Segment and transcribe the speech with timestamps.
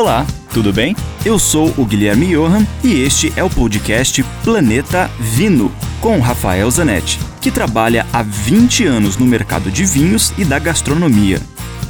[0.00, 0.94] Olá, tudo bem?
[1.24, 7.18] Eu sou o Guilherme Johan e este é o podcast Planeta Vino, com Rafael Zanetti,
[7.40, 11.40] que trabalha há 20 anos no mercado de vinhos e da gastronomia.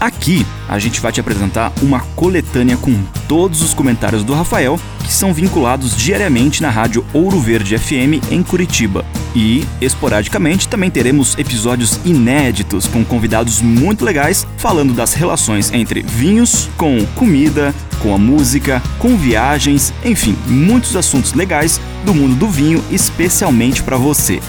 [0.00, 2.98] Aqui a gente vai te apresentar uma coletânea com
[3.28, 8.42] todos os comentários do Rafael que são vinculados diariamente na rádio Ouro Verde FM em
[8.42, 9.06] Curitiba.
[9.34, 16.68] E, esporadicamente, também teremos episódios inéditos com convidados muito legais falando das relações entre vinhos
[16.76, 22.84] com comida, com a música, com viagens, enfim, muitos assuntos legais do mundo do vinho,
[22.90, 24.42] especialmente para você.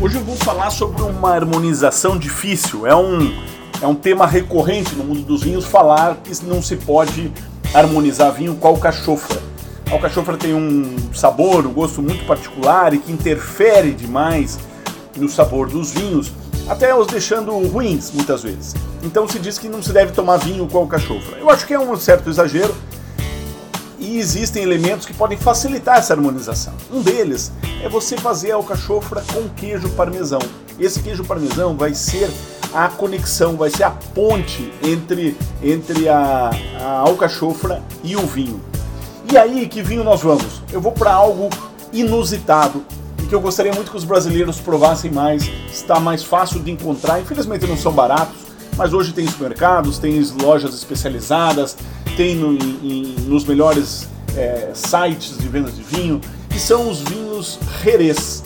[0.00, 2.86] Hoje eu vou falar sobre uma harmonização difícil.
[2.86, 3.30] É um,
[3.82, 7.30] é um tema recorrente no mundo dos vinhos falar que não se pode
[7.74, 9.42] harmonizar vinho com alcachofra.
[9.90, 14.58] A alcachofra tem um sabor, um gosto muito particular e que interfere demais
[15.16, 16.32] no sabor dos vinhos,
[16.68, 18.74] até os deixando ruins muitas vezes.
[19.02, 21.36] Então se diz que não se deve tomar vinho com alcachofra.
[21.38, 22.74] Eu acho que é um certo exagero,
[23.98, 26.74] e existem elementos que podem facilitar essa harmonização.
[26.92, 27.50] Um deles
[27.82, 30.40] é você fazer a alcachofra com queijo parmesão.
[30.78, 32.30] Esse queijo parmesão vai ser
[32.74, 36.50] a conexão, vai ser a ponte entre, entre a,
[36.80, 38.60] a alcachofra e o vinho.
[39.30, 40.60] E aí, que vinho nós vamos?
[40.72, 41.48] Eu vou para algo
[41.92, 42.84] inusitado
[43.22, 45.48] e que eu gostaria muito que os brasileiros provassem mais.
[45.72, 48.36] Está mais fácil de encontrar, infelizmente não são baratos,
[48.76, 51.76] mas hoje tem supermercados, tem lojas especializadas,
[52.16, 57.58] tem no, em, nos melhores é, sites de vendas de vinho, que são os vinhos
[57.82, 58.42] Jerez.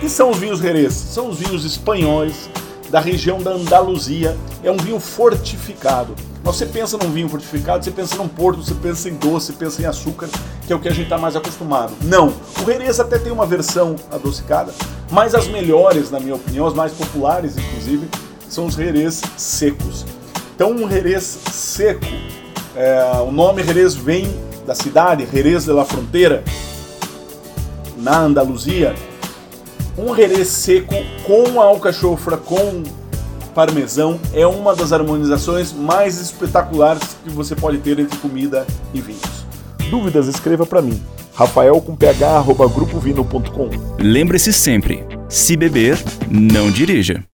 [0.00, 0.92] que são os vinhos Jerez?
[0.92, 2.48] São os vinhos espanhóis
[2.90, 4.36] da região da Andaluzia.
[4.62, 6.14] É um vinho fortificado.
[6.42, 9.82] Você pensa num vinho fortificado, você pensa num porto, você pensa em doce, você pensa
[9.82, 10.28] em açúcar,
[10.66, 11.92] que é o que a gente está mais acostumado.
[12.02, 12.28] Não.
[12.60, 14.72] O Jerez até tem uma versão adocicada,
[15.10, 18.08] mas as melhores, na minha opinião, as mais populares, inclusive,
[18.48, 20.04] são os Jerez secos.
[20.54, 22.06] Então, um Jerez seco
[22.74, 24.32] é, o nome Jerez vem
[24.66, 26.44] da cidade, Jerez de la Fronteira,
[27.96, 28.94] na Andaluzia.
[30.02, 30.94] Um Jerez seco
[31.24, 32.82] com alcachofra, com
[33.54, 39.44] parmesão, é uma das harmonizações mais espetaculares que você pode ter entre comida e vinhos.
[39.90, 41.02] Dúvidas, escreva para mim.
[41.34, 43.68] Rafael com ph, arroba grupovino.com.
[43.98, 47.22] Lembre-se sempre, se beber, não dirija.